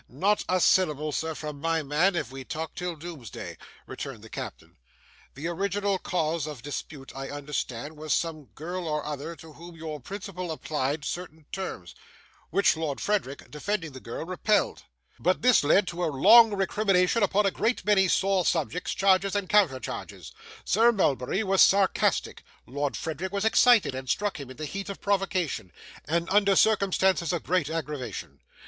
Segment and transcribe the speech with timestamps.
[0.09, 3.55] 'Not a syllable, sir, from my man, if we talk till doomsday,'
[3.85, 4.75] returned the captain.
[5.35, 9.99] 'The original cause of dispute, I understand, was some girl or other, to whom your
[9.99, 11.93] principal applied certain terms,
[12.49, 14.81] which Lord Frederick, defending the girl, repelled.
[15.19, 19.47] But this led to a long recrimination upon a great many sore subjects, charges, and
[19.47, 20.31] counter charges.
[20.65, 24.99] Sir Mulberry was sarcastic; Lord Frederick was excited, and struck him in the heat of
[24.99, 25.71] provocation,
[26.05, 28.39] and under circumstances of great aggravation.